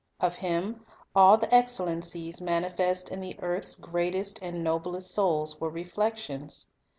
[0.19, 0.83] Of Him
[1.15, 6.65] all the excellences manifest in the earth's greatest and noblest souls were reflections.